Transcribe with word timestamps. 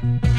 thank 0.00 0.24
you 0.26 0.37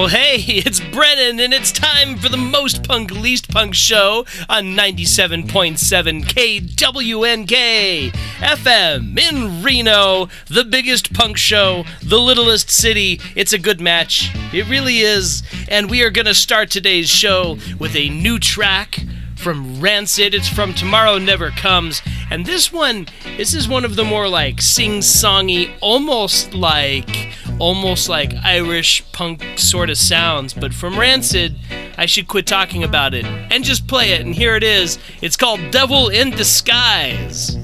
Well, 0.00 0.08
hey, 0.08 0.36
it's 0.46 0.80
Brennan, 0.80 1.38
and 1.40 1.52
it's 1.52 1.70
time 1.70 2.16
for 2.16 2.30
the 2.30 2.38
most 2.38 2.88
punk, 2.88 3.10
least 3.10 3.50
punk 3.50 3.74
show 3.74 4.24
on 4.48 4.74
97.7 4.74 6.24
KWNK 6.24 8.10
FM 8.10 9.18
in 9.18 9.62
Reno, 9.62 10.30
the 10.46 10.64
biggest 10.64 11.12
punk 11.12 11.36
show, 11.36 11.84
the 12.02 12.16
littlest 12.16 12.70
city. 12.70 13.20
It's 13.36 13.52
a 13.52 13.58
good 13.58 13.78
match. 13.78 14.30
It 14.54 14.66
really 14.70 15.00
is. 15.00 15.42
And 15.68 15.90
we 15.90 16.02
are 16.02 16.10
going 16.10 16.24
to 16.24 16.34
start 16.34 16.70
today's 16.70 17.10
show 17.10 17.58
with 17.78 17.94
a 17.94 18.08
new 18.08 18.38
track 18.38 19.04
from 19.36 19.82
Rancid. 19.82 20.34
It's 20.34 20.48
from 20.48 20.72
Tomorrow 20.72 21.18
Never 21.18 21.50
Comes. 21.50 22.00
And 22.30 22.46
this 22.46 22.72
one, 22.72 23.06
this 23.36 23.52
is 23.52 23.68
one 23.68 23.84
of 23.84 23.96
the 23.96 24.04
more 24.04 24.28
like 24.28 24.62
sing 24.62 25.00
songy, 25.00 25.70
almost 25.82 26.54
like 26.54 27.34
almost 27.60 28.08
like 28.08 28.34
Irish 28.42 29.04
punk 29.12 29.44
sort 29.56 29.90
of 29.90 29.98
sounds, 29.98 30.54
but 30.54 30.74
from 30.74 30.98
Rancid, 30.98 31.56
I 31.96 32.06
should 32.06 32.26
quit 32.26 32.46
talking 32.46 32.82
about 32.82 33.14
it 33.14 33.24
and 33.24 33.62
just 33.62 33.86
play 33.86 34.12
it. 34.12 34.22
And 34.22 34.34
here 34.34 34.56
it 34.56 34.64
is. 34.64 34.98
It's 35.20 35.36
called 35.36 35.60
Devil 35.70 36.08
in 36.08 36.30
Disguise. 36.30 37.56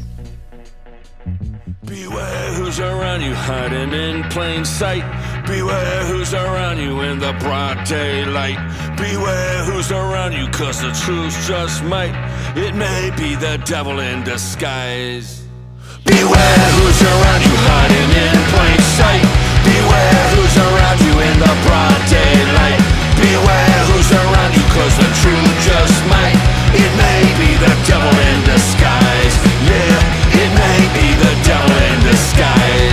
Beware 1.84 2.52
who's 2.54 2.80
around 2.80 3.22
you 3.22 3.32
hiding 3.32 3.92
in 3.92 4.24
plain 4.24 4.64
sight. 4.64 5.04
Beware 5.46 6.04
who's 6.04 6.34
around 6.34 6.78
you 6.78 7.00
in 7.02 7.18
the 7.18 7.32
broad 7.38 7.84
daylight. 7.86 8.58
Beware 8.96 9.64
who's 9.64 9.92
around 9.92 10.32
you, 10.32 10.48
cause 10.48 10.82
the 10.82 10.90
truth 11.04 11.32
just 11.46 11.84
might. 11.84 12.14
It 12.56 12.74
may 12.74 13.12
be 13.16 13.36
the 13.36 13.62
devil 13.64 14.00
in 14.00 14.24
disguise. 14.24 15.44
Beware 16.04 16.68
who's 16.74 17.02
around 17.02 17.42
you 17.42 17.56
hiding 17.70 18.10
in 18.24 18.36
plain 18.50 18.80
sight. 18.96 19.35
Beware 19.96 20.28
who's 20.36 20.56
around 20.56 21.00
you 21.00 21.14
in 21.20 21.36
the 21.40 21.54
broad 21.64 22.00
daylight. 22.04 22.80
Beware 23.16 23.80
the 24.96 25.08
truth 25.24 25.52
just 25.64 25.96
might. 26.12 26.36
It 26.76 26.92
may 27.00 27.22
be 27.40 27.50
the 27.56 27.72
devil 27.88 28.12
in 28.12 28.44
disguise. 28.44 29.36
Yeah, 29.64 30.42
it 30.42 30.50
may 30.52 30.80
be 30.92 31.08
the 31.16 31.32
devil 31.48 31.76
in 31.88 31.98
disguise 32.04 32.85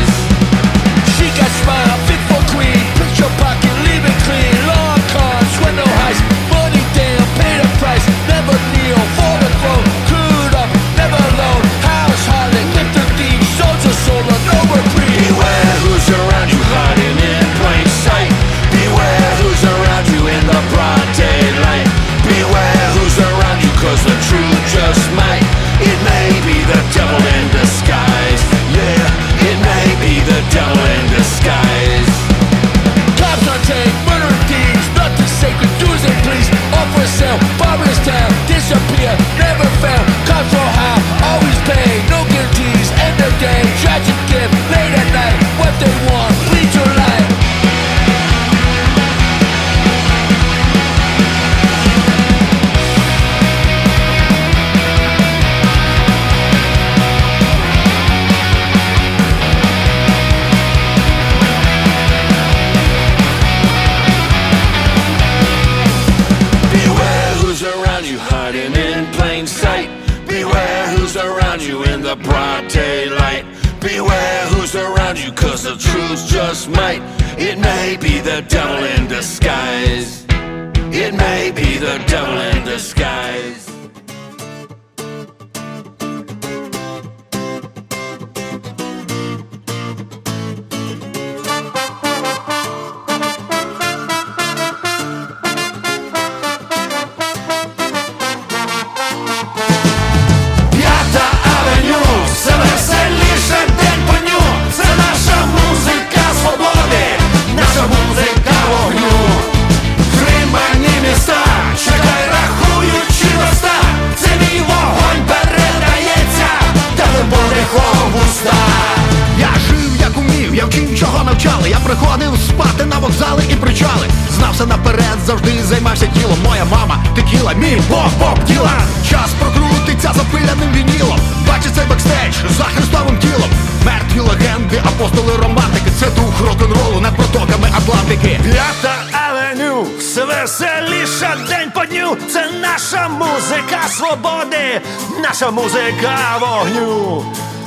Атлантики. 137.83 138.39
П'ята 138.43 138.95
авеню, 139.11 139.87
все 139.99 140.25
веселіше 140.25 141.37
день 141.49 141.71
по 141.71 141.85
дню. 141.85 142.17
Це 142.33 142.51
наша 142.61 143.09
музика 143.09 143.79
свободи, 143.89 144.81
наша 145.21 145.51
музика 145.51 146.37
вогню. 146.39 147.25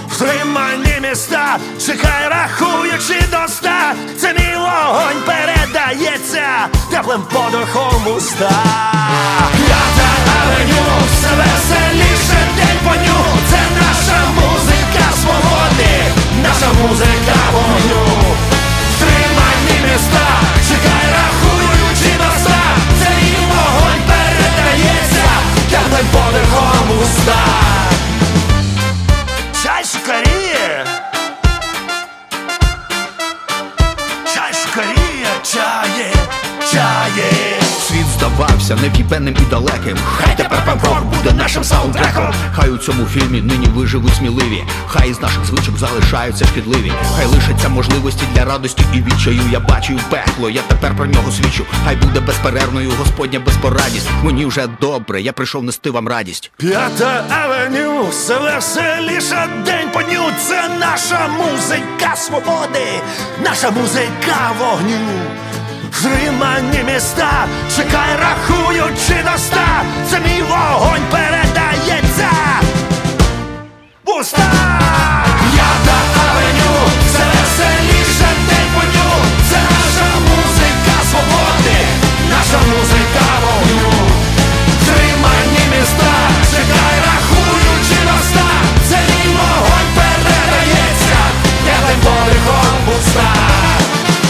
Втримані 0.08 0.94
міста, 1.02 1.58
чекай, 1.86 2.28
рахуючи 2.28 3.24
до 3.30 3.44
ста. 3.44 3.94
Це 4.20 4.32
мій 4.32 4.56
вогонь 4.56 5.22
передається 5.26 6.68
теплим 6.90 7.22
подихом 7.22 8.14
уста. 8.16 8.62
П'ята 9.56 10.08
авеню, 10.42 10.84
все 11.12 11.28
веселіше 11.36 12.40
день 12.56 12.78
по 12.84 12.96
дню. 12.96 13.18
Це 13.50 13.58
наша 13.80 14.20
музика 14.34 15.12
свободи, 15.22 15.94
наша 16.42 16.72
музика 16.82 17.36
вогню 17.52 18.35
Міста, 19.96 20.26
чекай, 20.68 21.06
рахуючи 21.12 22.16
до 22.18 22.24
ста. 22.24 22.60
Це 22.98 23.20
її 23.20 23.46
вогонь 23.48 24.02
передається. 24.06 25.24
Теплим 25.70 26.06
подихом 26.12 26.98
уста 27.02 27.44
Чай 29.62 29.84
шукарі, 29.84 30.86
Чай 34.34 34.52
шикаріє, 34.54 35.28
чає, 35.42 36.12
чає 36.72 37.65
здавався 38.26 38.76
нев'єбенним 38.76 39.36
і 39.40 39.50
далеким. 39.50 39.98
Хай 40.16 40.36
тепер 40.36 40.62
панк-рок 40.66 41.04
буде 41.04 41.32
нашим 41.32 41.64
саундтреком. 41.64 42.34
Хай 42.52 42.70
у 42.70 42.78
цьому 42.78 43.06
фільмі 43.06 43.40
нині 43.40 43.66
виживуть 43.66 44.14
сміливі. 44.14 44.64
Хай 44.86 45.10
із 45.10 45.20
наших 45.20 45.44
звичок 45.44 45.78
залишаються 45.78 46.44
шкідливі. 46.44 46.92
Хай 47.16 47.26
лишаться 47.26 47.68
можливості 47.68 48.24
для 48.34 48.44
радості 48.44 48.84
і 48.94 49.02
відчаю. 49.02 49.40
Я 49.52 49.60
бачу 49.60 50.00
пекло, 50.10 50.50
я 50.50 50.62
тепер 50.68 50.96
про 50.96 51.06
нього 51.06 51.32
свідчу. 51.32 51.64
Хай 51.84 51.96
буде 51.96 52.20
безперервною 52.20 52.92
Господня 52.98 53.40
безпорадість. 53.40 54.08
Мені 54.22 54.46
вже 54.46 54.66
добре, 54.80 55.22
я 55.22 55.32
прийшов 55.32 55.62
нести 55.62 55.90
вам 55.90 56.08
радість. 56.08 56.50
П'ята 56.56 57.24
авеню, 57.30 58.08
все 58.10 58.38
зримані 65.92 66.82
міста, 66.92 67.46
чекай, 67.76 68.10
рахуючи 68.20 69.22
до 69.24 69.34
ста, 69.34 69.82
це 70.10 70.20
мій 70.20 70.42
вогонь 70.42 71.06
передається. 71.10 72.30
Пуста! 74.04 74.50
Я 75.56 75.70
на 75.86 75.98
авеню, 76.22 76.74
все 77.06 77.24
веселіше 77.32 78.28
день 78.48 78.70
по 78.74 78.80
дню, 78.80 79.10
це 79.50 79.56
наша 79.56 80.08
музика 80.28 80.96
свободи, 81.10 81.80
наша 82.30 82.58
музика 82.70 83.26
вогню, 83.42 83.92
тримані 84.86 85.64
міста, 85.72 86.14
чекай, 86.50 86.96
рахуючи 87.06 87.98
до 88.06 88.16
це 88.88 88.96
мій 88.96 89.36
вогонь 89.36 89.90
передається, 89.96 91.18
я 91.66 91.88
тим 91.88 92.00
полігом. 92.00 92.76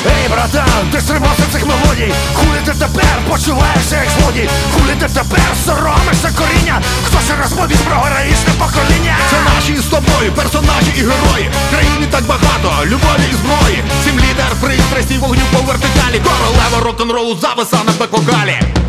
Ей, 0.06 0.28
братан, 0.28 0.90
ти 0.92 1.00
стрибався 1.00 1.45
мелодій. 1.70 2.12
Хулі 2.34 2.60
ти 2.66 2.72
тепер 2.72 3.16
почуваєшся 3.30 3.96
як 4.04 4.08
злодій? 4.16 4.48
Хулі 4.74 4.94
ти 5.00 5.08
тепер 5.18 5.48
соромишся 5.66 6.30
коріння? 6.38 6.76
Хто 7.06 7.16
ще 7.26 7.34
розповість 7.42 7.84
про 7.88 7.96
героїчне 8.04 8.52
покоління? 8.58 9.14
Це 9.30 9.36
наші 9.50 9.76
з 9.76 9.86
тобою, 9.94 10.32
персонажі 10.32 10.90
і 10.98 11.00
герої. 11.00 11.46
Країни 11.72 12.06
так 12.10 12.24
багато, 12.32 12.68
любові 12.84 13.26
і 13.32 13.36
зброї. 13.40 13.78
Сім 14.04 14.16
лідер 14.24 14.52
пристрасті 14.60 15.18
вогню 15.18 15.42
по 15.52 15.58
вертикалі. 15.68 16.18
Королева 16.28 16.78
рок-н-ролу 16.86 17.38
зависа 17.42 17.78
на 17.86 17.92
бек-вокалі. 17.92 18.85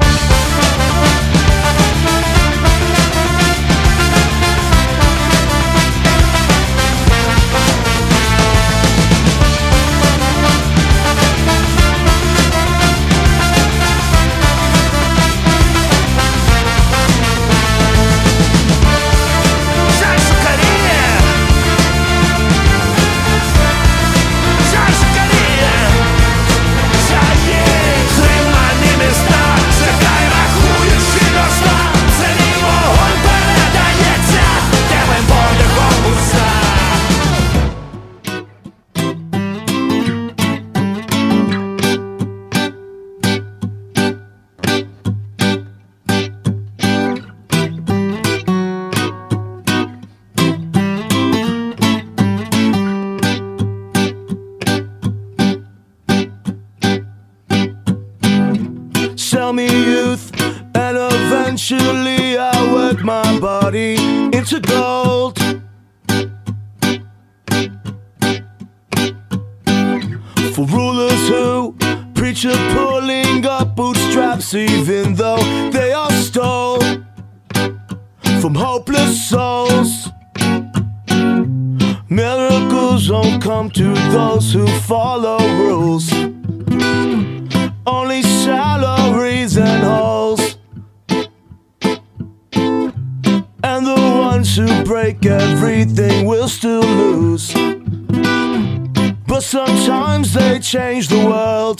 Sometimes 99.47 100.33
they 100.33 100.59
change 100.59 101.07
the 101.07 101.25
world. 101.25 101.79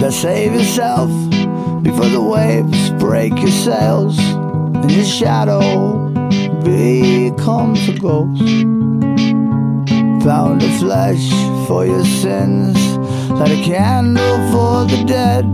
That 0.00 0.12
save 0.12 0.52
yourself 0.52 1.10
before 1.82 2.08
the 2.08 2.20
waves 2.20 2.90
break 3.02 3.32
your 3.38 3.50
sails, 3.50 4.18
and 4.18 4.90
your 4.90 5.04
shadow 5.04 6.10
becomes 6.62 7.88
a 7.88 7.94
ghost 7.98 8.42
found 10.22 10.62
a 10.62 10.78
flesh 10.78 11.30
for 11.66 11.86
your 11.86 12.04
sins, 12.04 12.98
light 13.30 13.50
a 13.50 13.62
candle 13.64 14.36
for 14.52 14.84
the 14.84 15.02
dead. 15.06 15.46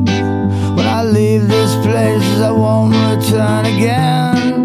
When 0.76 0.86
I 0.86 1.04
leave 1.04 1.46
this 1.46 1.72
place, 1.86 2.40
I 2.40 2.50
won't 2.50 2.94
return 2.94 3.66
again. 3.66 4.63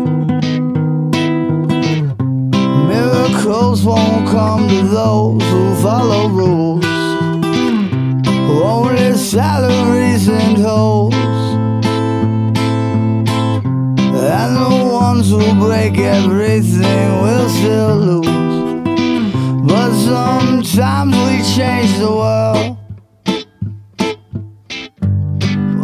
Miracles 3.30 3.84
won't 3.84 4.28
come 4.28 4.68
to 4.68 4.84
those 4.84 5.44
who 5.44 5.76
follow 5.84 6.30
rules. 6.30 6.84
Only 8.26 9.14
salaries 9.14 10.28
and 10.28 10.58
holes. 10.58 11.14
And 14.34 14.56
the 14.58 14.90
ones 14.92 15.30
who 15.30 15.54
break 15.60 15.98
everything 16.00 17.22
will 17.22 17.50
still 17.50 17.96
lose. 17.98 18.28
But 19.68 19.92
sometimes 19.94 21.16
we 21.16 21.44
change 21.56 21.98
the 22.00 22.12
world. 22.12 22.78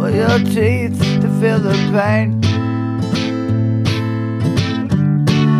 With 0.00 0.16
your 0.16 0.38
teeth 0.40 0.98
to 1.20 1.28
feel 1.40 1.60
the 1.60 1.76
pain. 1.92 2.55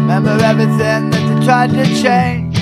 Remember 0.07 0.39
everything 0.45 1.11
that 1.11 1.25
they 1.27 1.45
tried 1.45 1.71
to 1.71 1.85
change. 2.01 2.57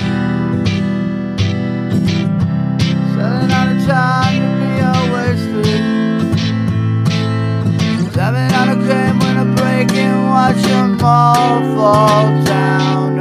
Selling 3.13 3.51
out 3.51 3.69
of 3.69 3.85
time 3.85 4.41
to 4.41 4.49
be 4.65 4.71
always 4.81 5.39
free. 5.53 5.81
Seven 8.13 8.51
out 8.51 8.69
of 8.69 8.79
crime 8.83 9.19
when 9.19 9.37
I 9.37 9.45
break 9.53 9.93
and 9.93 10.27
watch 10.27 10.59
them 10.63 10.99
all 11.03 11.61
fall 11.75 12.25
down 12.45 13.19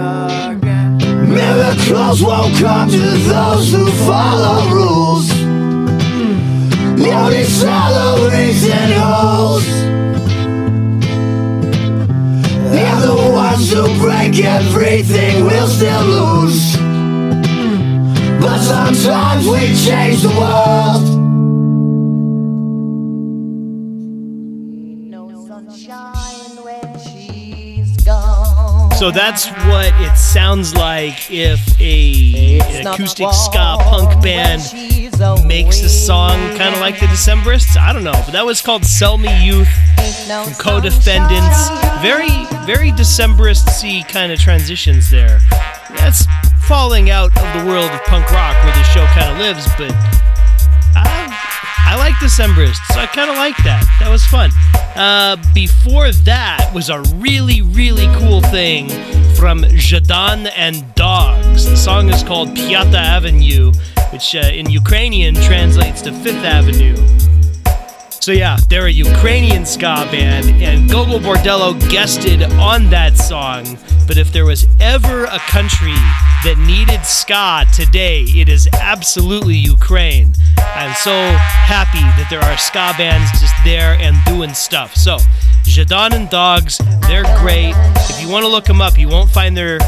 again. 0.57 0.97
Miracles 1.29 2.23
won't 2.23 2.57
come 2.57 2.89
to 2.89 2.97
those 3.29 3.73
who 3.73 3.87
follow 4.09 4.71
rules. 4.71 5.31
Only 7.13 7.45
salaries 7.45 8.65
and 8.71 8.95
holes. 8.95 9.74
And 12.77 13.03
the 13.03 13.15
ones 13.33 13.73
who 13.73 13.85
break 14.01 14.45
everything 14.45 15.45
we'll 15.45 15.69
still 15.69 16.05
lose. 16.05 16.77
But 18.41 18.59
sometimes 18.59 19.47
we 19.47 19.61
change 19.77 20.23
the 20.23 20.35
world. 20.37 21.14
So 28.99 29.11
that's 29.11 29.49
what 29.49 29.93
it 30.01 30.17
sounds 30.17 30.75
like 30.75 31.31
if 31.31 31.61
a 31.81 32.61
an 32.61 32.87
acoustic 32.87 33.33
ska 33.33 33.77
punk 33.81 34.23
band 34.23 34.63
makes 35.47 35.83
a 35.83 35.89
song 35.89 36.39
kind 36.57 36.75
of 36.75 36.81
like 36.81 37.01
the 37.01 37.07
Decemberists. 37.07 37.77
I 37.77 37.93
don't 37.93 38.05
know, 38.05 38.13
but 38.13 38.33
that 38.33 38.47
was 38.47 38.63
called 38.63 38.85
"Sell 38.85 39.19
Me 39.19 39.45
Youth" 39.45 39.69
from 40.27 40.55
Co-Defendants. 40.55 41.69
Very, 42.01 42.31
very 42.67 42.93
Decemberist-y 42.93 44.05
kind 44.09 44.33
of 44.33 44.39
transitions 44.39 45.11
there. 45.11 45.41
That's 45.97 46.25
falling 46.67 47.11
out 47.11 47.37
of 47.37 47.61
the 47.61 47.69
world 47.69 47.91
of 47.91 48.03
punk 48.05 48.31
rock 48.31 48.57
where 48.65 48.75
the 48.75 48.83
show 48.85 49.05
kind 49.07 49.33
of 49.33 49.39
lives, 49.39 49.67
but 49.77 49.93
I, 51.87 51.97
like 51.97 52.15
Decemberists, 52.15 52.85
so 52.93 53.01
I 53.01 53.07
kind 53.07 53.31
of 53.31 53.37
like 53.37 53.57
that. 53.65 53.85
That 54.01 54.11
was 54.11 54.25
fun. 54.25 54.51
Uh, 54.97 55.37
before 55.55 56.11
that 56.11 56.71
was 56.75 56.89
a 56.91 57.01
really, 57.17 57.63
really 57.63 58.07
cool 58.19 58.41
thing 58.41 58.89
from 59.35 59.63
Zhadan 59.63 60.51
and 60.57 60.95
Dogs. 60.95 61.69
The 61.69 61.77
song 61.77 62.09
is 62.09 62.23
called 62.23 62.51
Piata 62.51 62.95
Avenue, 62.95 63.73
which 64.13 64.35
uh, 64.35 64.41
in 64.53 64.71
Ukrainian 64.71 65.35
translates 65.35 66.03
to 66.03 66.13
Fifth 66.13 66.45
Avenue. 66.45 66.97
So 68.25 68.33
yeah, 68.33 68.57
they're 68.71 68.87
a 68.87 68.91
Ukrainian 68.91 69.67
ska 69.67 70.09
band, 70.11 70.47
and 70.63 70.91
Gogol 70.91 71.19
Bordello 71.21 71.79
guested 71.91 72.43
on 72.59 72.89
that 72.89 73.19
song. 73.19 73.77
But 74.07 74.17
if 74.17 74.33
there 74.33 74.47
was 74.47 74.67
ever 74.81 75.25
a 75.25 75.39
country 75.41 75.95
that 76.45 76.59
needed 76.59 77.03
ska 77.07 77.65
today, 77.73 78.23
it 78.25 78.51
is 78.51 78.69
absolutely 78.75 79.57
Ukraine. 79.57 80.35
I'm 80.59 80.95
so 80.95 81.11
happy 81.11 82.05
that 82.21 82.29
there 82.29 82.41
are 82.41 82.59
ska 82.59 82.93
bands 82.99 83.31
just 83.41 83.55
there 83.65 83.97
and 83.99 84.15
doing 84.27 84.53
stuff. 84.53 84.95
So, 84.95 85.17
Zhadan 85.65 86.13
and 86.13 86.29
Dogs, 86.29 86.79
they're 87.09 87.25
great. 87.39 87.73
If 88.11 88.21
you 88.21 88.29
want 88.29 88.45
to 88.45 88.49
look 88.49 88.67
them 88.67 88.83
up, 88.83 88.99
you 88.99 89.09
won't 89.09 89.31
find 89.31 89.57
their 89.57 89.79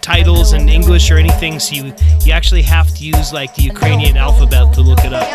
titles 0.00 0.54
in 0.54 0.70
English 0.70 1.10
or 1.10 1.18
anything, 1.18 1.60
so 1.60 1.74
you, 1.74 1.94
you 2.24 2.32
actually 2.32 2.62
have 2.62 2.88
to 2.94 3.04
use 3.04 3.34
like 3.34 3.54
the 3.54 3.62
Ukrainian 3.62 4.16
alphabet 4.16 4.72
to 4.74 4.80
look 4.80 5.00
it 5.04 5.12
up. 5.12 5.28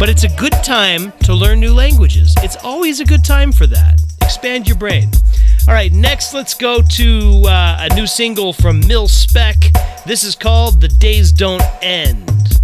But 0.00 0.08
it's 0.08 0.24
a 0.24 0.34
good 0.36 0.54
time 0.64 1.12
to 1.22 1.34
learn 1.34 1.60
new 1.60 1.72
languages. 1.72 2.34
It's 2.38 2.56
always 2.64 2.98
a 2.98 3.04
good 3.04 3.24
time 3.24 3.52
for 3.52 3.68
that. 3.68 4.00
Expand 4.22 4.66
your 4.66 4.76
brain. 4.76 5.10
All 5.68 5.74
right, 5.74 5.92
next 5.92 6.32
let's 6.32 6.54
go 6.54 6.80
to 6.80 7.42
uh, 7.46 7.88
a 7.90 7.94
new 7.94 8.06
single 8.06 8.54
from 8.54 8.80
Mil-Spec. 8.88 9.56
This 10.06 10.24
is 10.24 10.34
called 10.34 10.80
The 10.80 10.88
Days 10.88 11.30
Don't 11.30 11.62
End. 11.82 12.57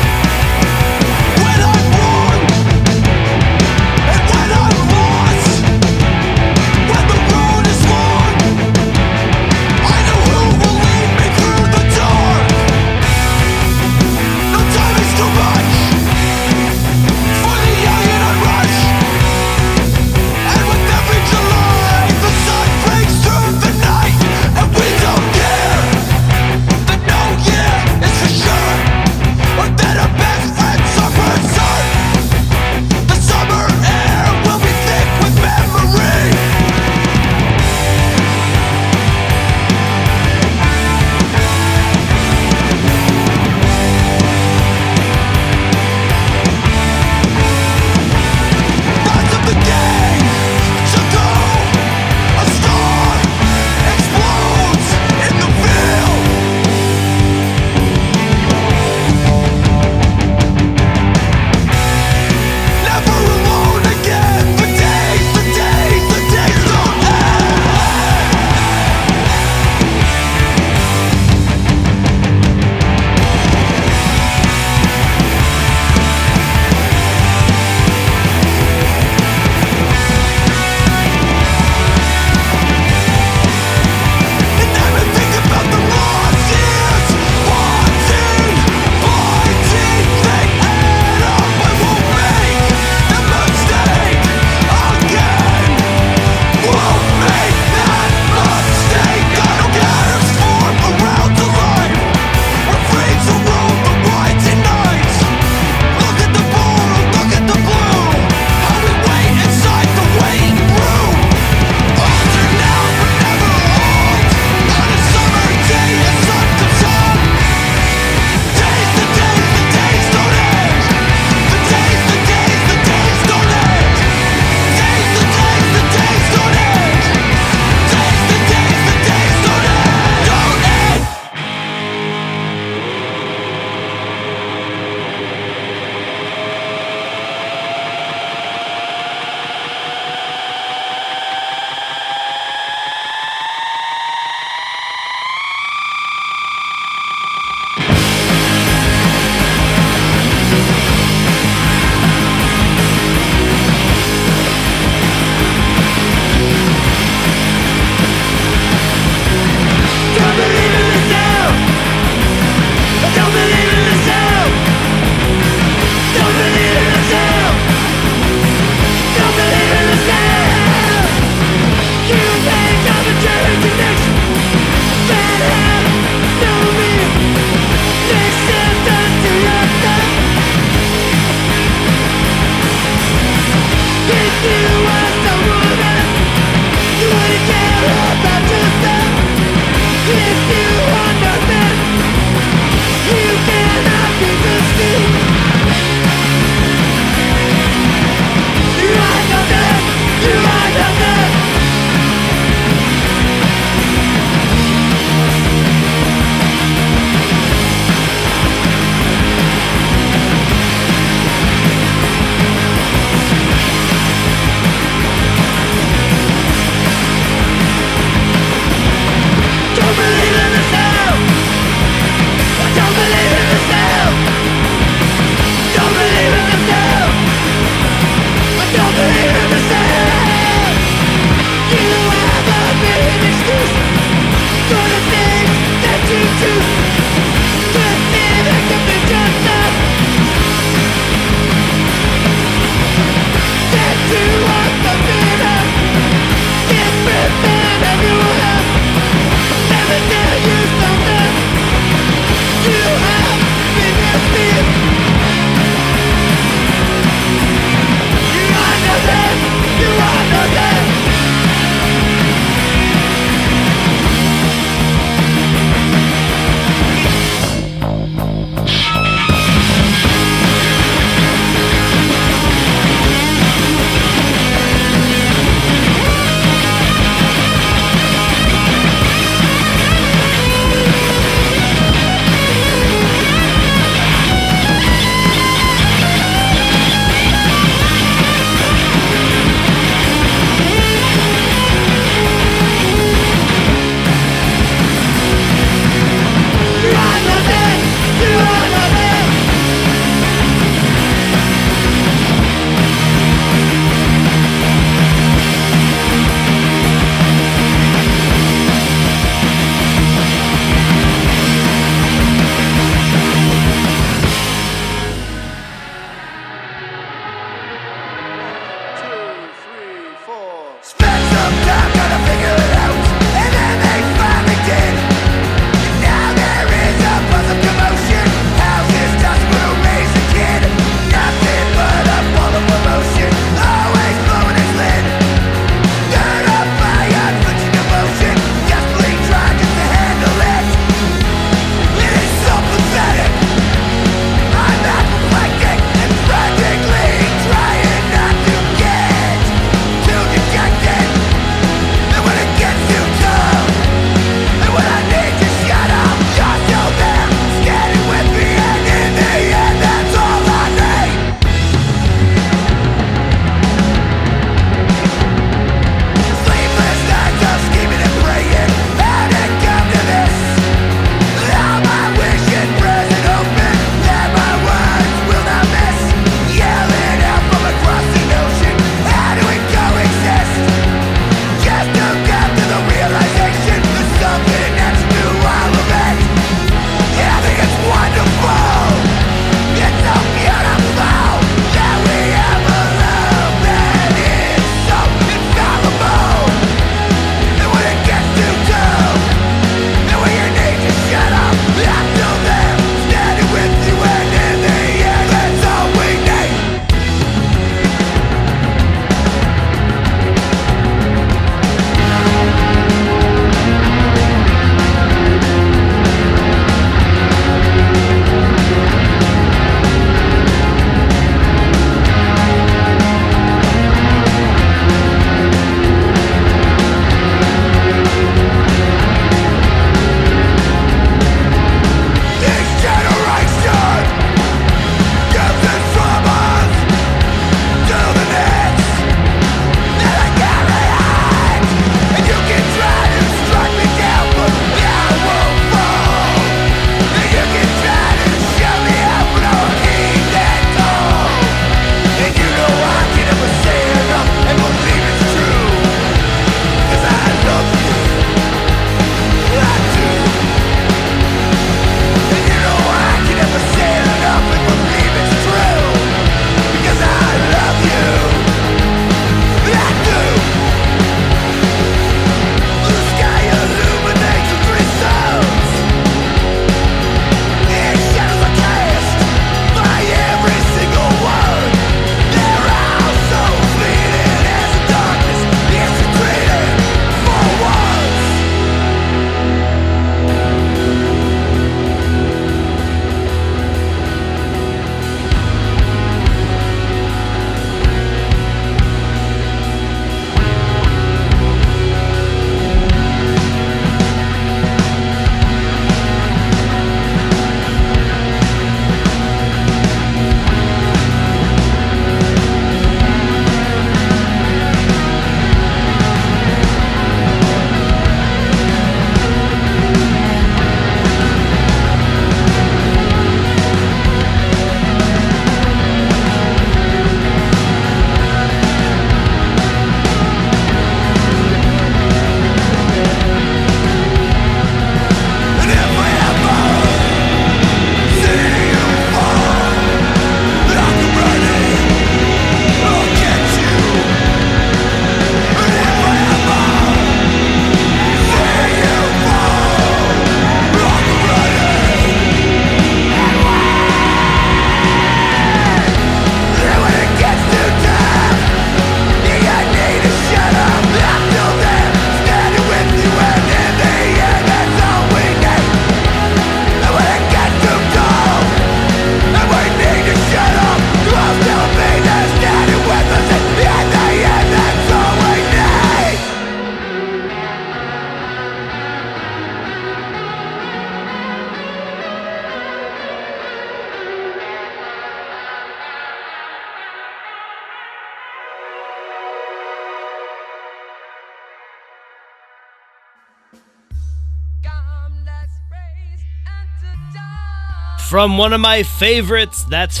From 598.14 598.38
one 598.38 598.52
of 598.52 598.60
my 598.60 598.80
favorites. 598.80 599.64
That's 599.64 600.00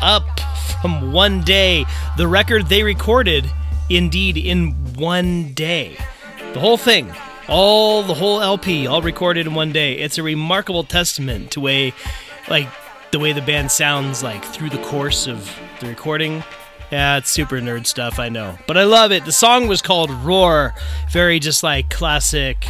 Up 0.00 0.38
from 0.80 1.10
One 1.10 1.40
Day, 1.40 1.84
the 2.16 2.28
record 2.28 2.68
they 2.68 2.84
recorded, 2.84 3.50
indeed, 3.90 4.36
in 4.36 4.70
one 4.94 5.52
day. 5.52 5.96
The 6.52 6.60
whole 6.60 6.76
thing, 6.76 7.12
all 7.48 8.04
the 8.04 8.14
whole 8.14 8.40
LP, 8.40 8.86
all 8.86 9.02
recorded 9.02 9.48
in 9.48 9.54
one 9.54 9.72
day. 9.72 9.94
It's 9.94 10.16
a 10.16 10.22
remarkable 10.22 10.84
testament 10.84 11.50
to 11.50 11.60
way, 11.60 11.92
like 12.48 12.68
the 13.10 13.18
way 13.18 13.32
the 13.32 13.42
band 13.42 13.72
sounds 13.72 14.22
like 14.22 14.44
through 14.44 14.70
the 14.70 14.82
course 14.84 15.26
of 15.26 15.52
the 15.80 15.88
recording. 15.88 16.44
Yeah, 16.92 17.16
it's 17.16 17.32
super 17.32 17.56
nerd 17.56 17.88
stuff, 17.88 18.20
I 18.20 18.28
know. 18.28 18.56
But 18.68 18.78
I 18.78 18.84
love 18.84 19.10
it. 19.10 19.24
The 19.24 19.32
song 19.32 19.66
was 19.66 19.82
called 19.82 20.12
Roar. 20.12 20.72
Very 21.10 21.40
just 21.40 21.64
like 21.64 21.90
classic 21.90 22.68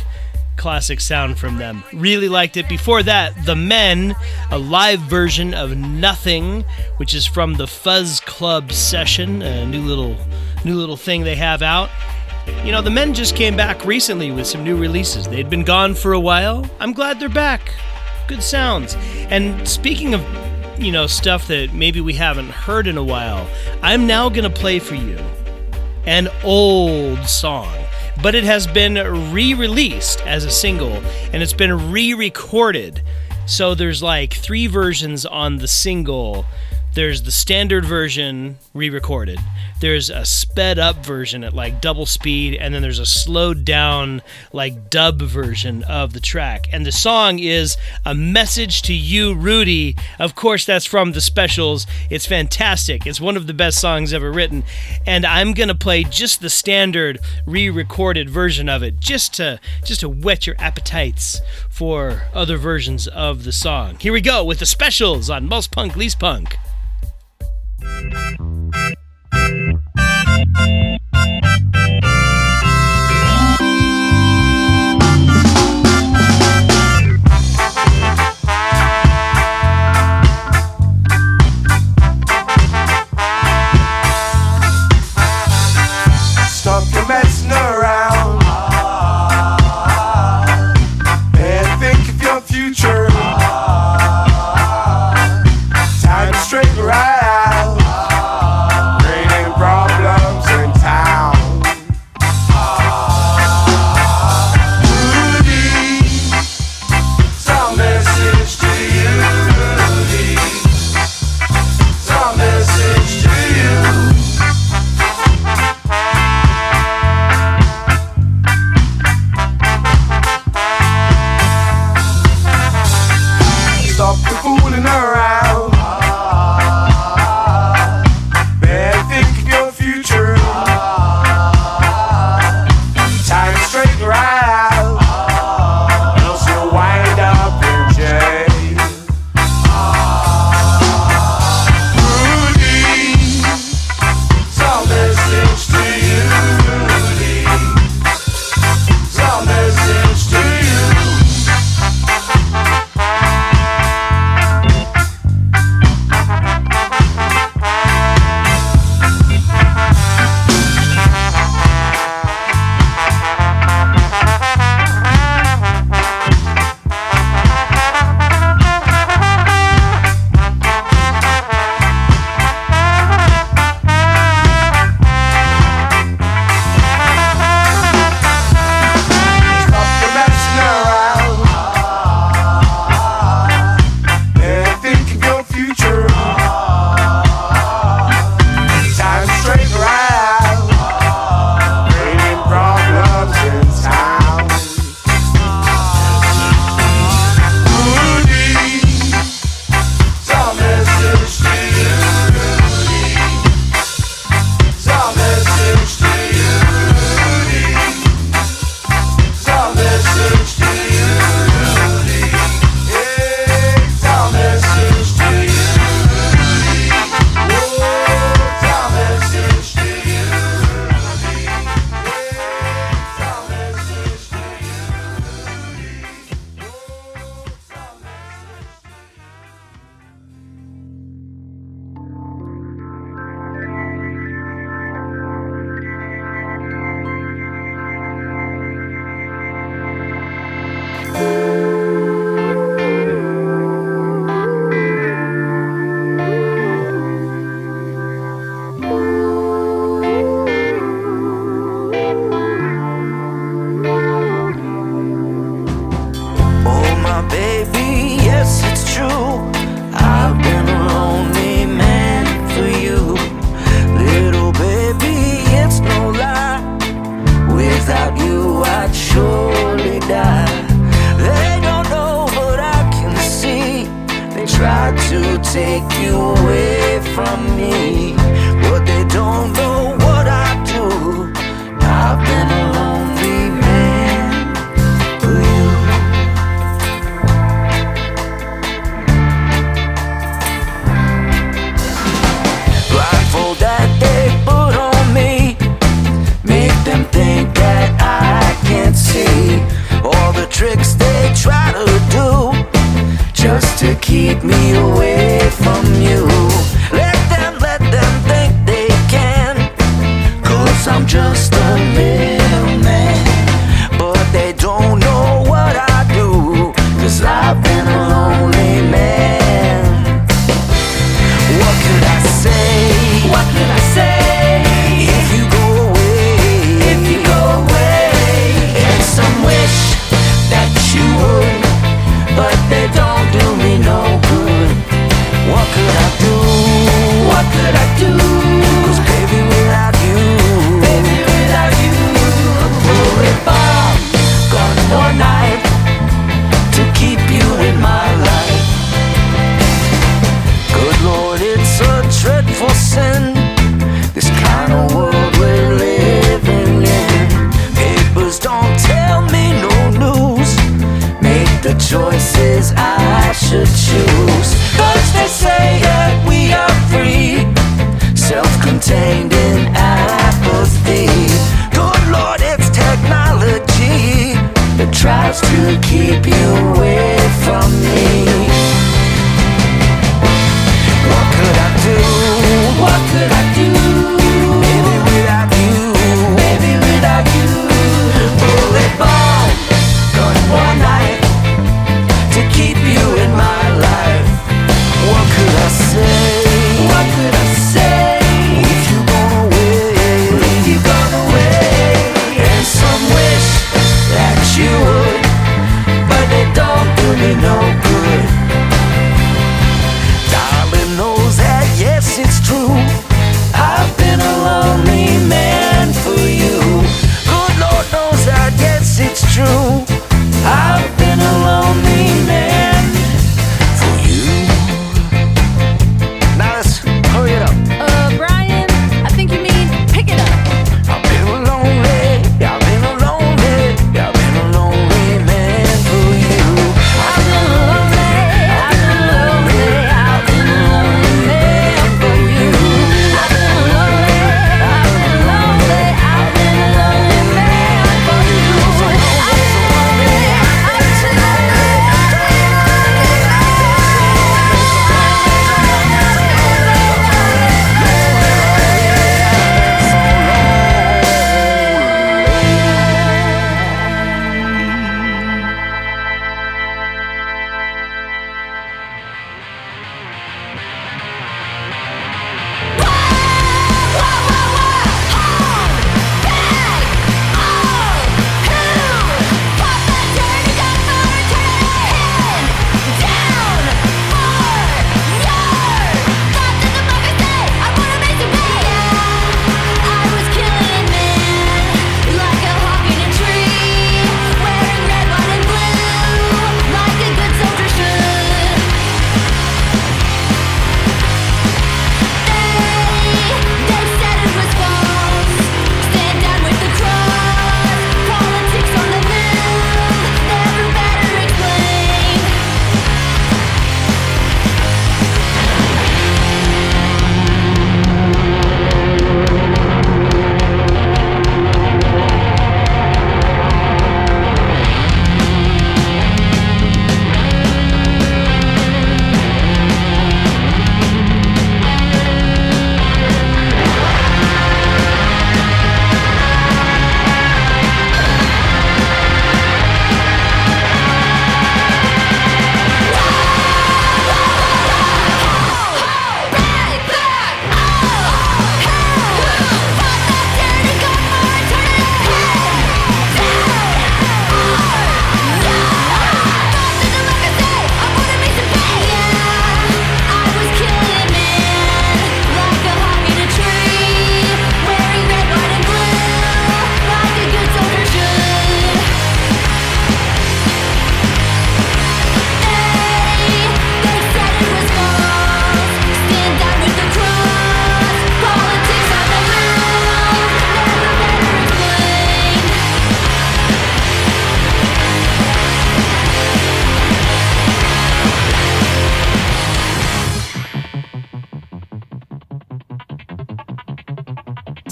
classic 0.57 1.01
sound 1.01 1.39
from 1.39 1.59
them. 1.59 1.85
Really 1.93 2.29
liked 2.29 2.57
it. 2.57 2.69
Before 2.69 3.03
that, 3.03 3.33
The 3.45 3.57
Men, 3.57 4.15
a 4.51 4.59
live 4.59 5.01
version 5.01 5.55
of 5.55 5.77
Nothing, 5.77 6.65
which 6.97 7.15
is 7.15 7.27
from 7.27 7.55
the 7.55 7.67
Fuzz 7.67 8.21
Club 8.21 8.73
session, 8.73 9.43
a 9.43 9.67
new 9.67 9.83
little 9.83 10.17
new 10.65 10.77
little 10.77 10.97
thing 10.97 11.25
they 11.25 11.37
have 11.37 11.63
out. 11.63 11.91
You 12.65 12.73
know, 12.73 12.83
the 12.83 12.91
men 12.91 13.15
just 13.15 13.37
came 13.37 13.57
back 13.57 13.85
recently 13.85 14.31
with 14.31 14.47
some 14.47 14.65
new 14.65 14.77
releases. 14.77 15.27
They'd 15.27 15.49
been 15.49 15.65
gone 15.65 15.95
for 15.95 16.13
a 16.13 16.21
while. 16.21 16.69
I'm 16.79 16.93
glad 16.93 17.19
they're 17.19 17.29
back. 17.29 17.73
Good 18.29 18.43
sounds. 18.43 18.97
And 19.31 19.67
speaking 19.67 20.15
of 20.15 20.23
you 20.79 20.91
know, 20.91 21.07
stuff 21.07 21.49
that 21.49 21.73
maybe 21.73 22.01
we 22.01 22.15
haven't 22.15 22.51
heard 22.51 22.87
in 22.87 22.97
a 22.97 23.05
while, 23.05 23.49
I'm 23.83 24.07
now 24.07 24.29
going 24.29 24.45
to 24.45 24.51
play 24.51 24.79
for 24.79 24.95
you 24.95 25.19
an 26.07 26.29
old 26.43 27.25
song. 27.27 27.84
But 28.23 28.35
it 28.35 28.45
has 28.45 28.67
been 28.67 28.95
re 29.33 29.55
released 29.55 30.21
as 30.23 30.45
a 30.45 30.51
single 30.51 31.03
and 31.33 31.43
it's 31.43 31.53
been 31.53 31.93
re 31.93 32.15
recorded. 32.15 33.03
So 33.47 33.75
there's 33.75 34.03
like 34.03 34.33
three 34.33 34.67
versions 34.67 35.27
on 35.27 35.59
the 35.59 35.69
single. 35.69 36.47
There's 36.95 37.23
the 37.23 37.33
standard 37.33 37.85
version 37.85 38.59
re 38.73 38.89
recorded, 38.89 39.41
there's 39.81 40.11
a 40.11 40.25
sped 40.25 40.79
up 40.79 41.05
version 41.05 41.43
at 41.43 41.53
like 41.53 41.81
double 41.81 42.07
speed, 42.07 42.55
and 42.55 42.73
then 42.73 42.83
there's 42.83 43.01
a 43.01 43.07
slowed 43.07 43.65
down, 43.65 44.23
like 44.53 44.91
dub 44.91 45.21
version 45.21 45.83
of 45.83 46.13
the 46.13 46.21
track. 46.21 46.69
And 46.73 46.87
the 46.87 46.93
song 46.93 47.41
is 47.41 47.77
A 48.07 48.15
Message 48.15 48.83
to 48.83 48.95
You, 48.95 49.35
Rudy. 49.35 49.97
Of 50.21 50.37
course, 50.37 50.65
that's 50.65 50.87
from 50.87 51.13
the 51.13 51.21
specials. 51.21 51.85
It's 52.11 52.27
fantastic. 52.27 53.07
It's 53.07 53.21
one 53.21 53.37
of 53.37 53.49
the 53.49 53.55
best 53.55 53.81
songs 53.81 54.13
ever 54.13 54.31
written. 54.31 54.63
And 55.05 55.27
I'm 55.27 55.53
to 55.53 55.75
play 55.75 56.05
just 56.05 56.41
the 56.41 56.51
standard 56.51 57.19
re 57.45 57.69
recorded 57.71 58.31
version 58.31 58.69
of 58.69 58.85
it, 58.85 59.01
just 59.01 59.35
to, 59.35 59.59
just 59.85 60.01
to 60.01 60.09
whet 60.09 60.47
your 60.47 60.57
appetites 60.61 61.41
for 61.69 62.23
other 62.33 62.57
versions 62.57 63.09
of 63.09 63.43
the 63.43 63.53
song. 63.53 63.99
Here 63.99 64.13
we 64.13 64.21
go 64.21 64.45
with 64.45 64.61
the 64.61 64.67
specials 64.67 65.29
on 65.29 65.49
Most 65.49 65.73
Punk, 65.73 65.97
Least 65.97 66.21
Punk. 66.21 66.57
Thank 67.85 68.15
you. 72.05 72.14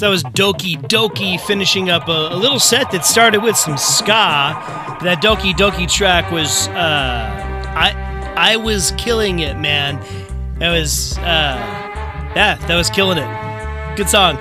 That 0.03 0.09
was 0.09 0.23
Doki 0.25 0.75
Doki 0.89 1.39
finishing 1.39 1.89
up 1.89 2.09
a, 2.09 2.27
a 2.31 2.35
little 2.35 2.59
set 2.59 2.91
that 2.91 3.05
started 3.05 3.41
with 3.41 3.55
some 3.55 3.77
ska. 3.77 4.51
That 5.01 5.21
Doki 5.23 5.53
Doki 5.53 5.89
track 5.89 6.29
was 6.29 6.67
uh, 6.67 6.73
I 6.73 8.33
I 8.35 8.57
was 8.57 8.91
killing 8.97 9.39
it, 9.39 9.57
man. 9.57 10.01
That 10.59 10.71
was 10.71 11.17
uh, 11.19 11.55
yeah, 12.35 12.55
that 12.67 12.75
was 12.75 12.89
killing 12.89 13.17
it. 13.17 13.95
Good 13.95 14.09
song. 14.09 14.37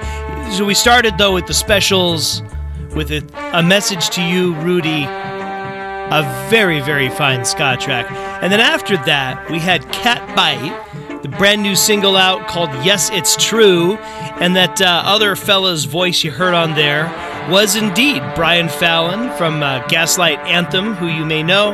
So 0.51 0.65
we 0.65 0.75
started 0.75 1.17
though 1.17 1.33
with 1.33 1.47
the 1.47 1.55
specials, 1.55 2.43
with 2.97 3.13
a, 3.13 3.25
a 3.57 3.63
message 3.63 4.11
to 4.17 4.21
you, 4.21 4.57
Rudy. 4.57 5.05
A 5.05 6.49
very 6.51 6.81
very 6.81 7.09
fine 7.09 7.45
ska 7.45 7.77
track, 7.79 8.11
and 8.43 8.53
then 8.53 8.59
after 8.59 8.97
that 8.97 9.49
we 9.49 9.61
had 9.61 9.89
Cat 9.93 10.19
Bite 10.35 11.02
the 11.23 11.29
brand 11.29 11.63
new 11.63 11.77
single 11.77 12.17
out 12.17 12.49
called 12.49 12.71
Yes 12.85 13.09
It's 13.11 13.37
True, 13.37 13.97
and 13.97 14.57
that 14.57 14.83
uh, 14.83 15.03
other 15.05 15.37
fella's 15.37 15.85
voice 15.85 16.25
you 16.25 16.33
heard 16.33 16.53
on 16.53 16.75
there 16.75 17.05
was 17.49 17.77
indeed 17.77 18.23
Brian 18.35 18.69
Fallon 18.69 19.31
from 19.37 19.63
uh, 19.63 19.87
Gaslight 19.87 20.41
Anthem, 20.41 20.95
who 20.95 21.07
you 21.07 21.25
may 21.25 21.45
know, 21.45 21.73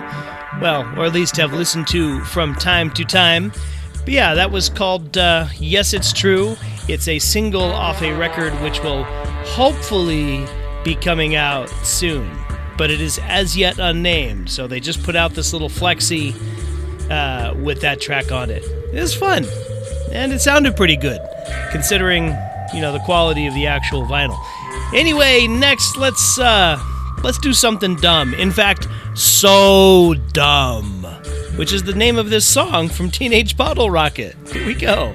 well, 0.60 0.82
or 0.98 1.06
at 1.06 1.14
least 1.14 1.36
have 1.38 1.54
listened 1.54 1.86
to 1.88 2.22
from 2.24 2.54
time 2.56 2.90
to 2.90 3.04
time. 3.04 3.50
But 4.00 4.10
yeah, 4.10 4.34
that 4.34 4.50
was 4.50 4.68
called 4.68 5.16
uh, 5.16 5.48
Yes 5.58 5.94
It's 5.94 6.12
True. 6.12 6.56
It's 6.86 7.08
a 7.08 7.18
single 7.18 7.62
off 7.62 8.02
a 8.02 8.12
record 8.12 8.52
which 8.62 8.82
will 8.82 9.04
hopefully 9.44 10.44
be 10.84 10.94
coming 10.94 11.36
out 11.36 11.70
soon, 11.84 12.30
but 12.76 12.90
it 12.90 13.00
is 13.00 13.18
as 13.24 13.56
yet 13.56 13.78
unnamed. 13.78 14.50
So 14.50 14.66
they 14.66 14.80
just 14.80 15.02
put 15.02 15.16
out 15.16 15.32
this 15.32 15.54
little 15.54 15.70
flexi 15.70 16.34
uh, 17.10 17.54
with 17.62 17.80
that 17.80 18.00
track 18.00 18.32
on 18.32 18.50
it. 18.50 18.64
It 18.92 19.00
was 19.00 19.14
fun, 19.14 19.46
and 20.12 20.32
it 20.32 20.40
sounded 20.40 20.76
pretty 20.76 20.96
good, 20.96 21.20
considering 21.70 22.36
you 22.74 22.80
know 22.80 22.92
the 22.92 23.00
quality 23.00 23.46
of 23.46 23.54
the 23.54 23.66
actual 23.66 24.02
vinyl. 24.04 24.38
Anyway, 24.94 25.46
next 25.46 25.96
let's 25.96 26.38
uh, 26.38 26.78
let's 27.22 27.38
do 27.38 27.52
something 27.52 27.96
dumb. 27.96 28.34
In 28.34 28.50
fact, 28.50 28.88
so 29.14 30.14
dumb, 30.32 31.04
which 31.56 31.72
is 31.72 31.82
the 31.82 31.94
name 31.94 32.16
of 32.16 32.30
this 32.30 32.46
song 32.46 32.88
from 32.88 33.10
Teenage 33.10 33.56
Bottle 33.56 33.90
Rocket. 33.90 34.36
Here 34.52 34.66
we 34.66 34.74
go. 34.74 35.14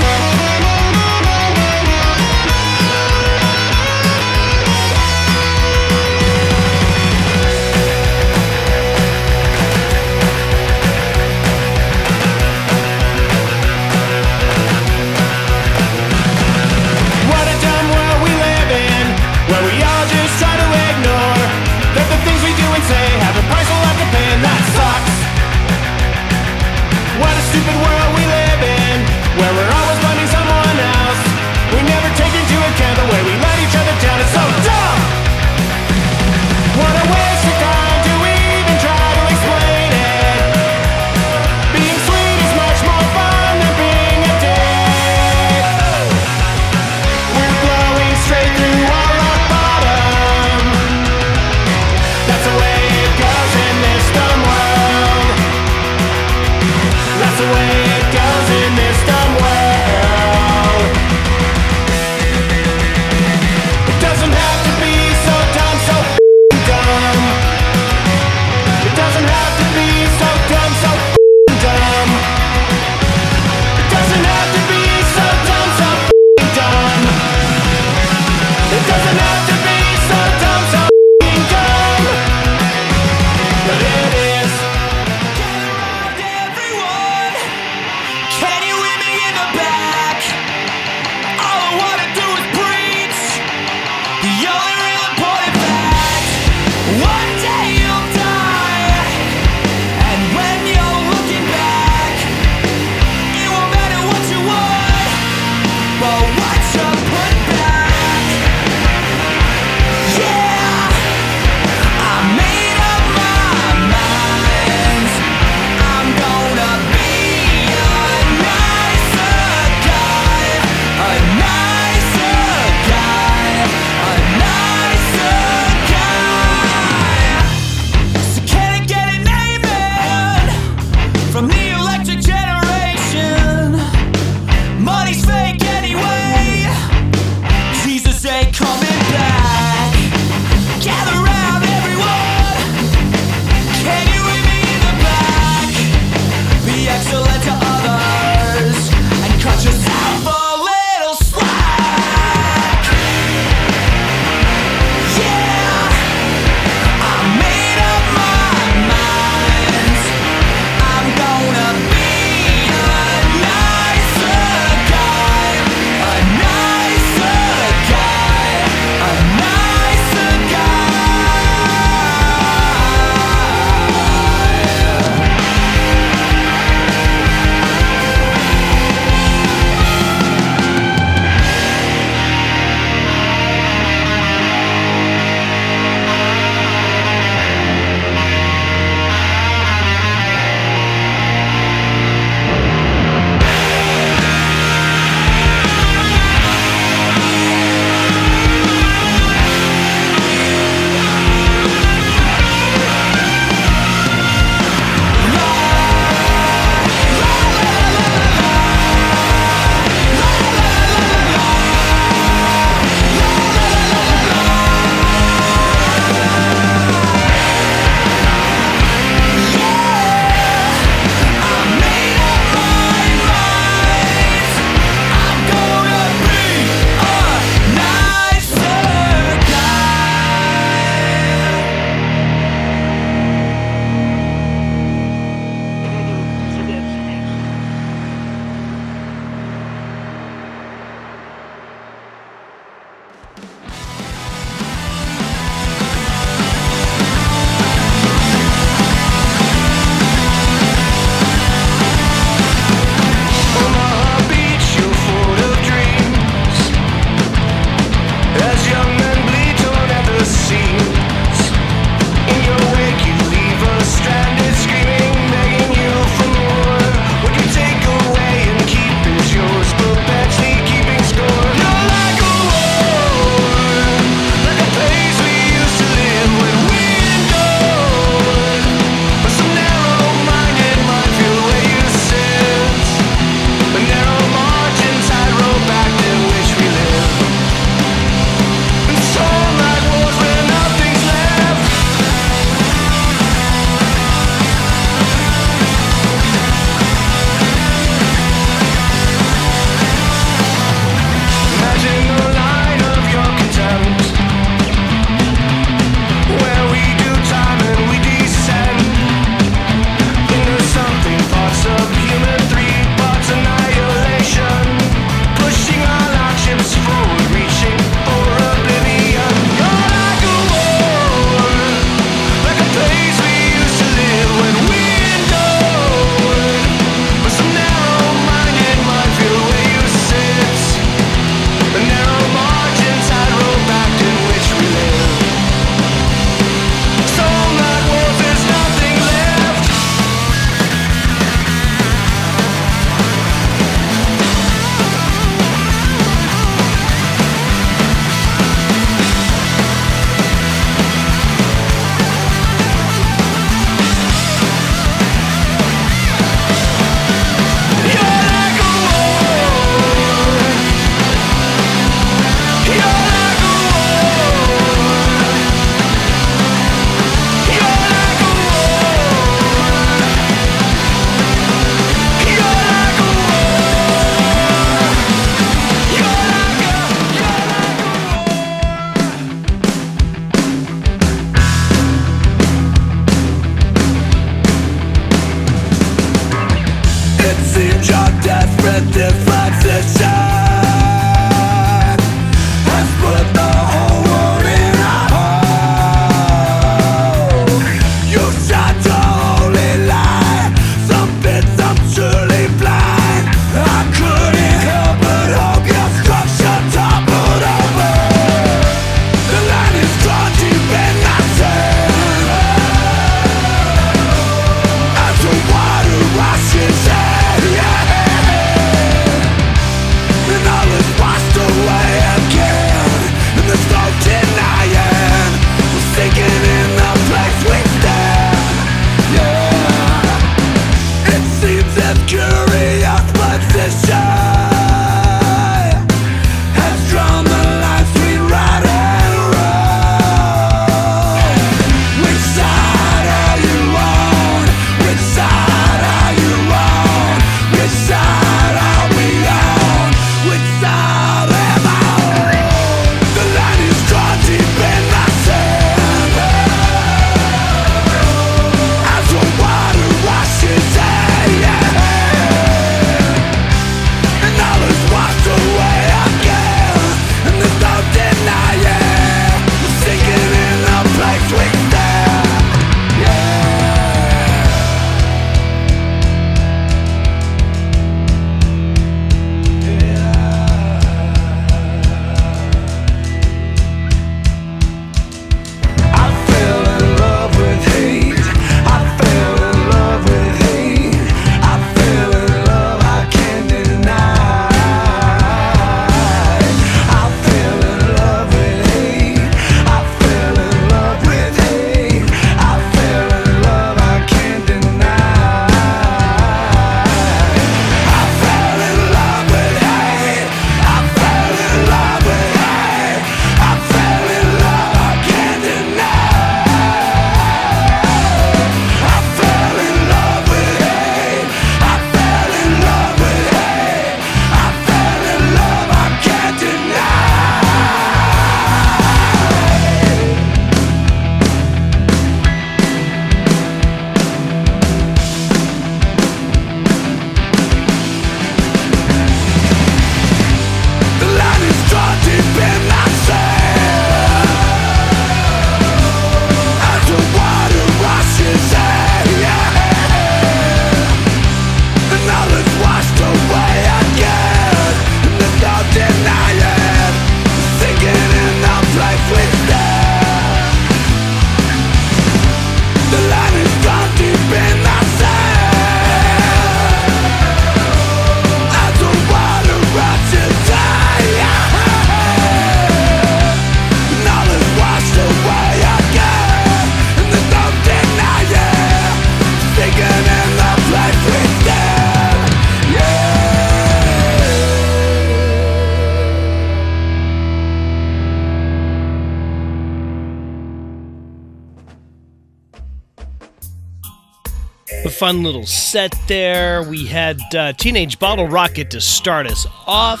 Fun 595.10 595.24
little 595.24 595.44
set 595.44 595.92
there. 596.06 596.62
We 596.62 596.86
had 596.86 597.18
uh, 597.34 597.52
Teenage 597.54 597.98
Bottle 597.98 598.28
Rocket 598.28 598.70
to 598.70 598.80
start 598.80 599.26
us 599.26 599.44
off. 599.66 600.00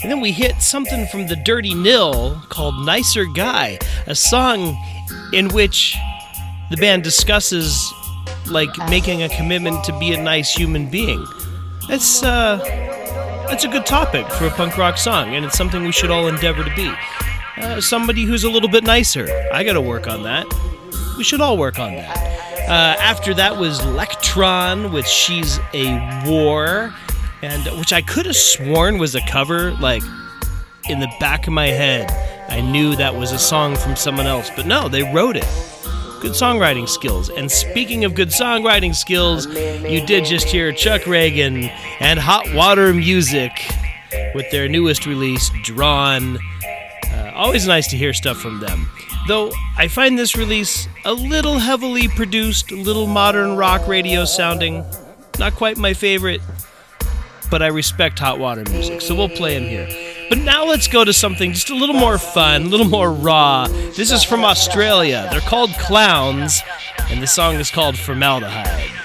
And 0.00 0.08
then 0.08 0.20
we 0.20 0.30
hit 0.30 0.62
something 0.62 1.08
from 1.08 1.26
the 1.26 1.34
Dirty 1.34 1.74
Nil 1.74 2.40
called 2.50 2.86
Nicer 2.86 3.24
Guy, 3.24 3.80
a 4.06 4.14
song 4.14 4.80
in 5.32 5.48
which 5.48 5.96
the 6.70 6.76
band 6.76 7.02
discusses 7.02 7.92
like 8.46 8.70
making 8.88 9.24
a 9.24 9.28
commitment 9.28 9.82
to 9.86 9.98
be 9.98 10.12
a 10.12 10.22
nice 10.22 10.52
human 10.52 10.88
being. 10.88 11.26
That's 11.88 12.22
uh 12.22 12.58
that's 13.48 13.64
a 13.64 13.68
good 13.68 13.86
topic 13.86 14.24
for 14.34 14.46
a 14.46 14.50
punk 14.50 14.78
rock 14.78 14.98
song, 14.98 15.34
and 15.34 15.44
it's 15.44 15.58
something 15.58 15.82
we 15.82 15.90
should 15.90 16.12
all 16.12 16.28
endeavor 16.28 16.62
to 16.62 16.74
be. 16.76 16.92
Uh, 17.56 17.80
somebody 17.80 18.22
who's 18.22 18.44
a 18.44 18.50
little 18.50 18.68
bit 18.68 18.84
nicer. 18.84 19.26
I 19.52 19.64
gotta 19.64 19.80
work 19.82 20.06
on 20.06 20.22
that. 20.22 20.46
We 21.18 21.24
should 21.24 21.40
all 21.40 21.58
work 21.58 21.80
on 21.80 21.94
that. 21.94 22.33
Uh, 22.66 22.96
after 22.98 23.34
that 23.34 23.58
was 23.58 23.84
Lectron 23.84 24.90
with 24.90 25.06
She's 25.06 25.58
a 25.74 26.24
War, 26.26 26.94
and 27.42 27.62
which 27.78 27.92
I 27.92 28.00
could 28.00 28.24
have 28.24 28.36
sworn 28.36 28.96
was 28.96 29.14
a 29.14 29.20
cover, 29.28 29.72
like 29.72 30.02
in 30.88 31.00
the 31.00 31.12
back 31.20 31.46
of 31.46 31.52
my 31.52 31.66
head. 31.66 32.10
I 32.48 32.62
knew 32.62 32.96
that 32.96 33.14
was 33.14 33.32
a 33.32 33.38
song 33.38 33.76
from 33.76 33.96
someone 33.96 34.26
else, 34.26 34.50
but 34.56 34.66
no, 34.66 34.88
they 34.88 35.02
wrote 35.12 35.36
it. 35.36 35.46
Good 36.20 36.32
songwriting 36.32 36.88
skills. 36.88 37.28
And 37.28 37.50
speaking 37.50 38.04
of 38.04 38.14
good 38.14 38.28
songwriting 38.28 38.94
skills, 38.94 39.46
you 39.46 40.04
did 40.06 40.24
just 40.24 40.46
hear 40.46 40.72
Chuck 40.72 41.02
Ragan 41.02 41.68
and 42.00 42.18
Hot 42.18 42.46
Water 42.54 42.94
Music 42.94 43.52
with 44.34 44.50
their 44.50 44.68
newest 44.68 45.04
release, 45.04 45.50
Drawn. 45.64 46.38
Uh, 47.04 47.32
always 47.34 47.66
nice 47.66 47.88
to 47.88 47.96
hear 47.96 48.14
stuff 48.14 48.38
from 48.38 48.60
them. 48.60 48.88
Though 49.26 49.52
I 49.78 49.88
find 49.88 50.18
this 50.18 50.36
release 50.36 50.86
a 51.04 51.14
little 51.14 51.58
heavily 51.58 52.08
produced, 52.08 52.70
little 52.70 53.06
modern 53.06 53.56
rock 53.56 53.88
radio 53.88 54.26
sounding. 54.26 54.84
Not 55.38 55.54
quite 55.54 55.78
my 55.78 55.94
favorite, 55.94 56.42
but 57.50 57.62
I 57.62 57.68
respect 57.68 58.18
hot 58.18 58.38
water 58.38 58.64
music, 58.70 59.00
so 59.00 59.14
we'll 59.14 59.30
play 59.30 59.54
him 59.56 59.64
here. 59.64 59.88
But 60.28 60.38
now 60.38 60.66
let's 60.66 60.88
go 60.88 61.04
to 61.04 61.12
something 61.12 61.52
just 61.52 61.70
a 61.70 61.74
little 61.74 61.94
more 61.94 62.18
fun, 62.18 62.62
a 62.62 62.66
little 62.66 62.86
more 62.86 63.10
raw. 63.10 63.66
This 63.66 64.12
is 64.12 64.24
from 64.24 64.44
Australia. 64.44 65.26
They're 65.30 65.40
called 65.40 65.70
Clowns, 65.78 66.60
and 67.10 67.22
the 67.22 67.26
song 67.26 67.54
is 67.54 67.70
called 67.70 67.98
Formaldehyde. 67.98 69.03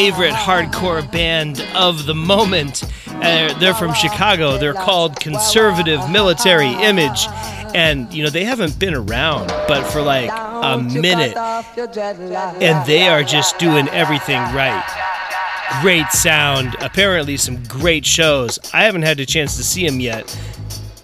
Favorite 0.00 0.32
hardcore 0.32 1.12
band 1.12 1.60
of 1.74 2.06
the 2.06 2.14
moment. 2.14 2.84
Uh, 3.06 3.52
they're 3.58 3.74
from 3.74 3.92
Chicago. 3.92 4.56
They're 4.56 4.72
called 4.72 5.20
Conservative 5.20 6.00
Military 6.10 6.70
Image. 6.70 7.26
And, 7.74 8.10
you 8.10 8.24
know, 8.24 8.30
they 8.30 8.44
haven't 8.44 8.78
been 8.78 8.94
around, 8.94 9.48
but 9.68 9.84
for 9.90 10.00
like 10.00 10.30
a 10.30 10.78
minute. 10.78 11.36
And 11.36 12.86
they 12.86 13.08
are 13.08 13.22
just 13.22 13.58
doing 13.58 13.90
everything 13.90 14.40
right. 14.54 14.82
Great 15.82 16.08
sound. 16.08 16.76
Apparently, 16.80 17.36
some 17.36 17.62
great 17.64 18.06
shows. 18.06 18.58
I 18.72 18.84
haven't 18.84 19.02
had 19.02 19.20
a 19.20 19.26
chance 19.26 19.58
to 19.58 19.62
see 19.62 19.86
them 19.86 20.00
yet. 20.00 20.34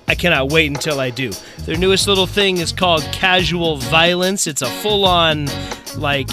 I 0.08 0.14
cannot 0.14 0.50
wait 0.50 0.68
until 0.68 1.00
I 1.00 1.10
do. 1.10 1.32
Their 1.66 1.76
newest 1.76 2.08
little 2.08 2.26
thing 2.26 2.56
is 2.56 2.72
called 2.72 3.02
Casual 3.12 3.76
Violence. 3.76 4.46
It's 4.46 4.62
a 4.62 4.70
full 4.80 5.04
on, 5.04 5.50
like, 5.98 6.30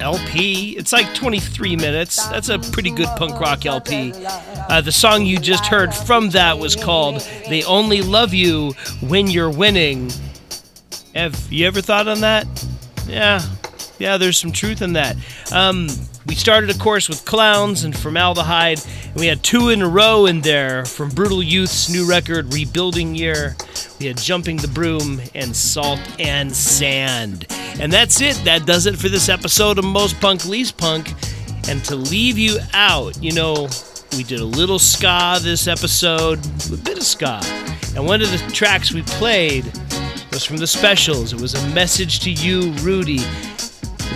LP. 0.00 0.76
It's 0.76 0.92
like 0.92 1.14
23 1.14 1.76
minutes. 1.76 2.26
That's 2.28 2.48
a 2.48 2.58
pretty 2.58 2.90
good 2.90 3.08
punk 3.16 3.38
rock 3.40 3.66
LP. 3.66 4.12
Uh, 4.14 4.80
the 4.80 4.92
song 4.92 5.24
you 5.24 5.38
just 5.38 5.66
heard 5.66 5.94
from 5.94 6.30
that 6.30 6.58
was 6.58 6.76
called 6.76 7.20
They 7.48 7.62
Only 7.64 8.02
Love 8.02 8.34
You 8.34 8.72
When 9.00 9.26
You're 9.28 9.50
Winning. 9.50 10.10
Have 11.14 11.52
you 11.52 11.66
ever 11.66 11.80
thought 11.80 12.08
on 12.08 12.20
that? 12.20 12.46
Yeah. 13.06 13.42
Yeah, 13.98 14.16
there's 14.16 14.38
some 14.38 14.52
truth 14.52 14.82
in 14.82 14.92
that. 14.92 15.16
Um, 15.52 15.88
we 16.28 16.34
started, 16.34 16.68
of 16.68 16.78
course, 16.78 17.08
with 17.08 17.24
Clowns 17.24 17.84
and 17.84 17.96
Formaldehyde, 17.96 18.80
and 19.06 19.16
we 19.16 19.26
had 19.26 19.42
two 19.42 19.70
in 19.70 19.80
a 19.80 19.88
row 19.88 20.26
in 20.26 20.42
there 20.42 20.84
from 20.84 21.08
Brutal 21.08 21.42
Youth's 21.42 21.88
new 21.88 22.06
record, 22.08 22.52
Rebuilding 22.52 23.14
Year. 23.14 23.56
We 23.98 24.06
had 24.06 24.18
Jumping 24.18 24.58
the 24.58 24.68
Broom 24.68 25.22
and 25.34 25.56
Salt 25.56 26.00
and 26.20 26.54
Sand. 26.54 27.46
And 27.80 27.90
that's 27.90 28.20
it. 28.20 28.36
That 28.44 28.66
does 28.66 28.84
it 28.84 28.96
for 28.96 29.08
this 29.08 29.30
episode 29.30 29.78
of 29.78 29.86
Most 29.86 30.20
Punk 30.20 30.44
Least 30.44 30.76
Punk. 30.76 31.14
And 31.66 31.82
to 31.86 31.96
leave 31.96 32.38
you 32.38 32.58
out, 32.74 33.20
you 33.22 33.32
know, 33.32 33.68
we 34.12 34.22
did 34.22 34.40
a 34.40 34.44
little 34.44 34.78
ska 34.78 35.38
this 35.40 35.66
episode, 35.66 36.38
a 36.72 36.76
bit 36.76 36.98
of 36.98 37.04
ska. 37.04 37.40
And 37.96 38.06
one 38.06 38.20
of 38.20 38.30
the 38.30 38.38
tracks 38.52 38.92
we 38.92 39.02
played 39.02 39.64
was 40.30 40.44
from 40.44 40.58
the 40.58 40.66
specials. 40.66 41.32
It 41.32 41.40
was 41.40 41.54
a 41.54 41.68
message 41.68 42.20
to 42.20 42.30
you, 42.30 42.72
Rudy. 42.82 43.20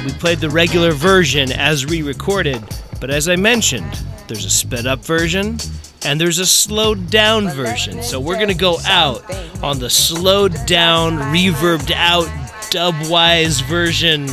We 0.05 0.13
played 0.15 0.39
the 0.39 0.51
regular 0.51 0.91
version 0.91 1.53
as 1.53 1.87
re 1.87 2.03
recorded, 2.03 2.61
but 3.01 3.11
as 3.11 3.29
I 3.29 3.37
mentioned, 3.37 3.93
there's 4.27 4.45
a 4.45 4.51
sped 4.51 4.85
up 4.85 5.05
version 5.05 5.59
and 6.05 6.21
there's 6.21 6.41
a 6.41 6.47
slowed 6.47 7.09
down 7.09 7.49
version. 7.51 8.03
So 8.03 8.19
we're 8.19 8.39
gonna 8.39 8.55
go 8.55 8.79
out 8.87 9.23
on 9.63 9.79
the 9.79 9.89
slowed 9.89 10.57
down, 10.67 11.19
reverbed 11.33 11.93
out, 11.93 12.27
dubwise 12.73 13.63
version 13.63 14.29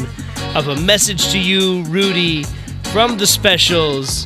of 0.56 0.70
a 0.70 0.76
message 0.78 1.30
to 1.30 1.38
you, 1.38 1.84
Rudy, 1.84 2.46
from 2.86 3.18
the 3.18 3.28
specials. 3.28 4.26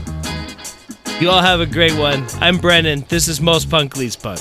You 1.19 1.29
all 1.29 1.41
have 1.41 1.59
a 1.59 1.65
great 1.65 1.97
one. 1.97 2.25
I'm 2.39 2.57
Brennan. 2.57 3.03
This 3.09 3.27
is 3.27 3.41
Most 3.41 3.69
Punk 3.69 3.97
Least 3.97 4.23
Punk. 4.23 4.39